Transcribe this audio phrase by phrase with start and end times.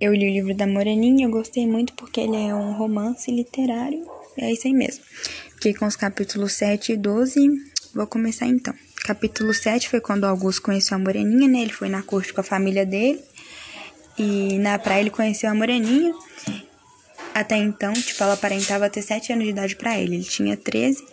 [0.00, 4.06] Eu li o livro da Moreninha, eu gostei muito porque ele é um romance literário.
[4.36, 5.02] É isso aí mesmo.
[5.54, 7.40] Fiquei com os capítulos 7 e 12.
[7.92, 8.72] Vou começar então.
[9.04, 11.62] Capítulo 7 foi quando Augusto conheceu a Moreninha, né?
[11.62, 13.20] Ele foi na corte com a família dele.
[14.16, 16.14] E na praia ele conheceu a Moreninha.
[17.34, 20.14] Até então, tipo, ela aparentava ter 7 anos de idade para ele.
[20.16, 21.04] Ele tinha 13.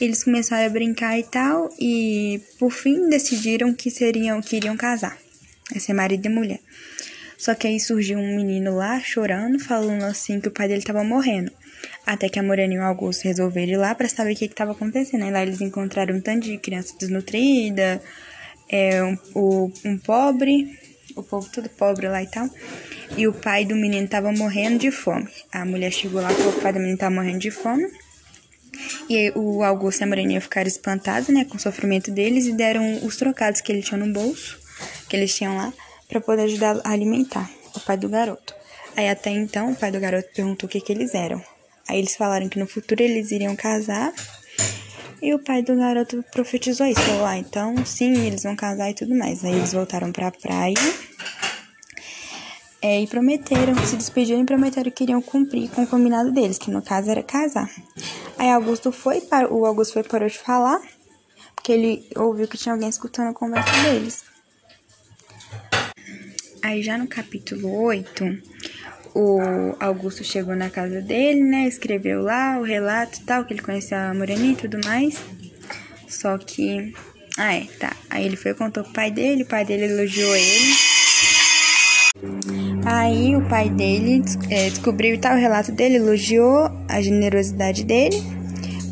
[0.00, 1.68] Eles começaram a brincar e tal.
[1.78, 5.18] E por fim decidiram que seriam, que iriam casar.
[5.74, 6.60] Ia ser marido e mulher.
[7.40, 11.02] Só que aí surgiu um menino lá chorando, falando assim que o pai dele tava
[11.02, 11.50] morrendo.
[12.04, 14.72] Até que a Moreninha e o Augusto resolveram ir lá para saber o que estava
[14.72, 15.24] acontecendo.
[15.24, 18.02] Aí lá eles encontraram um tanto de criança desnutrida,
[18.68, 20.78] é, um, um, um pobre,
[21.16, 22.46] o povo tudo pobre lá e tal.
[23.16, 25.26] E o pai do menino tava morrendo de fome.
[25.50, 27.90] A mulher chegou lá e falou que o pai do menino tava morrendo de fome.
[29.08, 33.02] E o Augusto e a Moreninha ficaram espantados, né, com o sofrimento deles e deram
[33.02, 34.58] os trocados que ele tinha no bolso,
[35.08, 35.72] que eles tinham lá,
[36.10, 38.54] para poder ajudar a alimentar o pai do garoto.
[38.96, 41.42] Aí até então o pai do garoto perguntou o que que eles eram.
[41.88, 44.12] Aí eles falaram que no futuro eles iriam casar.
[45.22, 47.00] E o pai do garoto profetizou isso.
[47.00, 49.44] Falou, ah, então sim, eles vão casar e tudo mais.
[49.44, 50.74] Aí eles voltaram pra praia.
[52.82, 56.70] É, e prometeram, se despediram e prometeram que iriam cumprir com o combinado deles, que
[56.70, 57.70] no caso era casar.
[58.38, 60.80] Aí Augusto foi, para, o Augusto foi parou de falar,
[61.54, 64.24] porque ele ouviu que tinha alguém escutando a conversa deles.
[66.62, 68.38] Aí já no capítulo 8,
[69.14, 69.40] o
[69.80, 71.66] Augusto chegou na casa dele, né?
[71.66, 75.18] Escreveu lá o relato e tal, que ele conheceu a Moreninha e tudo mais.
[76.06, 76.92] Só que.
[77.38, 77.96] Ah, é, tá.
[78.10, 80.74] Aí ele foi e contou pro pai dele, o pai dele elogiou ele.
[82.84, 88.22] Aí o pai dele é, descobriu tal, o relato dele, elogiou a generosidade dele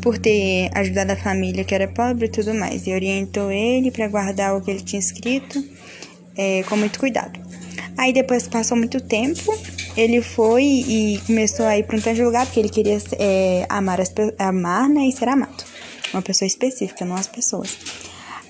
[0.01, 2.87] por ter ajudado a família que era pobre e tudo mais.
[2.87, 5.63] E orientou ele para guardar o que ele tinha escrito
[6.39, 7.37] é, com muito cuidado.
[7.97, 9.53] Aí depois passou muito tempo,
[9.97, 13.99] ele foi e começou a ir para um tanto lugar porque ele queria é, amar,
[13.99, 15.65] as, amar né, e ser amado.
[16.13, 17.77] Uma pessoa específica, não as pessoas.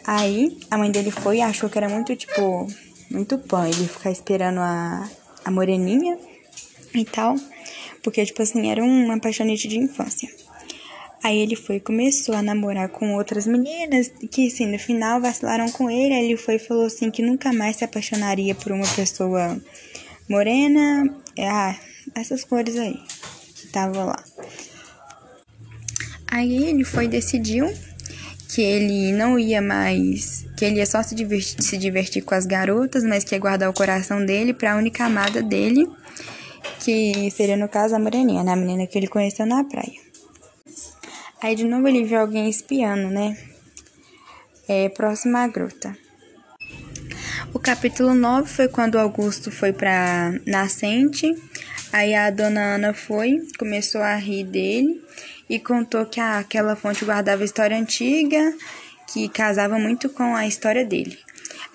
[0.05, 2.67] Aí a mãe dele foi e achou que era muito, tipo,
[3.09, 5.09] muito pão ele ficar esperando a,
[5.43, 6.17] a moreninha
[6.93, 7.35] e tal.
[8.03, 10.29] Porque, tipo assim, era uma apaixonite de infância.
[11.23, 15.69] Aí ele foi e começou a namorar com outras meninas que, assim, no final vacilaram
[15.69, 16.13] com ele.
[16.13, 19.59] Aí ele foi e falou assim que nunca mais se apaixonaria por uma pessoa
[20.29, 21.13] morena.
[21.37, 21.75] Ah,
[22.15, 22.97] essas cores aí
[23.71, 24.23] que lá.
[26.31, 27.71] Aí ele foi e decidiu
[28.47, 32.45] que ele não ia mais, que ele ia só se divertir, se divertir com as
[32.45, 35.87] garotas, mas que ia guardar o coração dele para a única amada dele,
[36.79, 38.53] que seria no caso a moreninha, né?
[38.53, 40.08] A menina que ele conheceu na praia.
[41.41, 43.37] Aí de novo ele viu alguém espiando, né?
[44.67, 45.97] É, próxima à gruta.
[47.53, 51.33] O capítulo 9 foi quando Augusto foi pra nascente.
[51.91, 55.01] Aí a dona Ana foi, começou a rir dele
[55.49, 58.53] e contou que ah, aquela fonte guardava história antiga,
[59.11, 61.17] que casava muito com a história dele.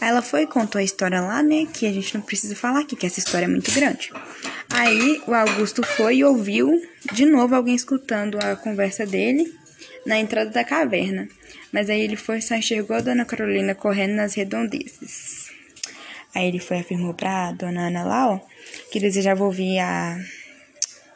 [0.00, 1.66] Aí ela foi e contou a história lá, né?
[1.72, 4.12] Que a gente não precisa falar aqui, que essa história é muito grande.
[4.76, 9.56] Aí o Augusto foi e ouviu de novo alguém escutando a conversa dele
[10.04, 11.28] na entrada da caverna.
[11.72, 15.48] Mas aí ele foi e só enxergou a Dona Carolina correndo nas redondezas.
[16.34, 18.40] Aí ele foi e afirmou pra Dona Ana lá, ó,
[18.90, 20.18] que desejava ouvir a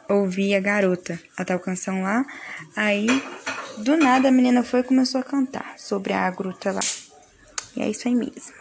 [0.07, 2.25] ouvir a garota, a tal canção lá.
[2.77, 3.07] Aí,
[3.77, 6.79] do nada, a menina foi e começou a cantar sobre a gruta lá.
[7.75, 8.53] E é isso aí mesmo.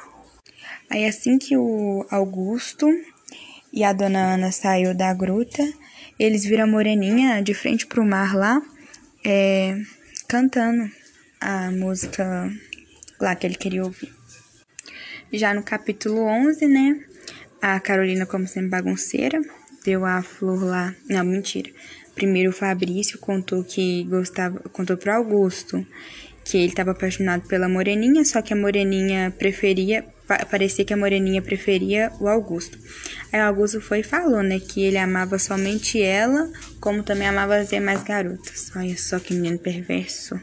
[0.90, 2.88] Aí, assim que o Augusto
[3.72, 5.62] e a dona Ana saiu da gruta,
[6.18, 8.60] eles viram a moreninha de frente pro mar lá,
[9.24, 9.76] é,
[10.26, 10.90] cantando
[11.40, 12.50] a música
[13.20, 14.12] lá que ele queria ouvir.
[15.32, 17.04] Já no capítulo 11, né,
[17.60, 19.40] a Carolina, como sempre bagunceira,
[19.84, 20.94] deu a flor lá.
[21.08, 21.70] Não, mentira.
[22.14, 25.86] Primeiro o Fabrício contou que gostava, contou pro Augusto
[26.44, 30.04] que ele estava apaixonado pela Moreninha, só que a Moreninha preferia,
[30.50, 32.78] parecia que a Moreninha preferia o Augusto.
[33.32, 36.50] Aí o Augusto foi e falou, né, que ele amava somente ela,
[36.80, 38.70] como também amava as demais garotas.
[38.76, 40.40] Olha só que menino perverso.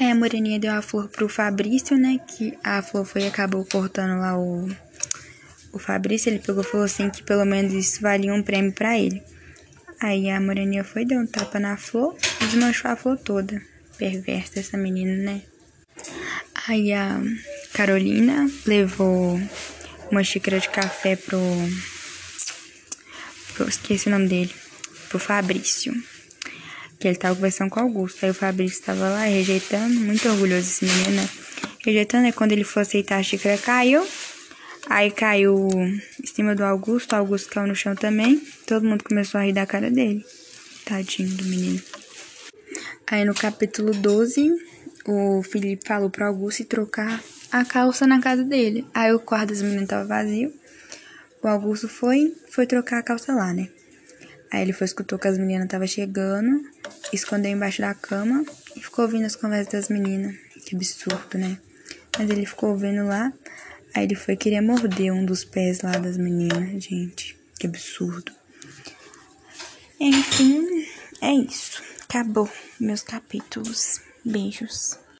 [0.00, 3.64] Aí a Moreninha deu a flor pro Fabrício, né, que a flor foi e acabou
[3.64, 4.68] cortando lá o
[5.74, 8.96] o Fabrício, ele pegou e falou assim que pelo menos isso valia um prêmio para
[8.96, 9.20] ele.
[10.00, 13.60] Aí a Moreninha foi, deu um tapa na flor e desmanchou a flor toda.
[13.98, 15.42] Perversa essa menina, né?
[16.68, 17.20] Aí a
[17.74, 19.40] Carolina levou
[20.08, 21.40] uma xícara de café pro,
[23.52, 24.54] pro esqueci o nome dele,
[25.08, 25.92] pro Fabrício.
[27.00, 28.24] Que ele tava conversando com o Augusto.
[28.24, 31.28] Aí o Fabrício tava lá rejeitando, muito orgulhoso esse menino, né?
[31.84, 34.06] Rejeitando, e quando ele foi aceitar a xícara caiu.
[34.88, 35.68] Aí caiu
[36.22, 38.40] em cima do Augusto, o Augusto caiu no chão também.
[38.68, 40.24] Todo mundo começou a rir da cara dele.
[40.84, 41.82] Tadinho do menino.
[43.08, 44.48] Aí no capítulo 12,
[45.06, 47.20] o Felipe falou pro Augusto trocar
[47.54, 48.84] a calça na casa dele.
[48.92, 50.52] Aí o quarto das meninas tava vazio.
[51.40, 53.68] O Augusto foi, foi trocar a calça lá, né?
[54.50, 56.68] Aí ele foi, escutou que as meninas estavam chegando,
[57.12, 60.34] escondeu embaixo da cama e ficou ouvindo as conversas das meninas.
[60.66, 61.56] Que absurdo, né?
[62.18, 63.32] Mas ele ficou ouvindo lá.
[63.94, 66.82] Aí ele foi querer morder um dos pés lá das meninas.
[66.82, 68.32] Gente, que absurdo.
[70.00, 70.88] Enfim,
[71.20, 71.80] é isso.
[72.02, 74.00] Acabou meus capítulos.
[74.24, 75.03] Beijos.